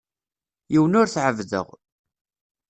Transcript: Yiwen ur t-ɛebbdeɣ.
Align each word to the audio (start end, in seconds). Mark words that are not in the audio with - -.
Yiwen 0.71 0.97
ur 1.01 1.07
t-ɛebbdeɣ. 1.09 1.67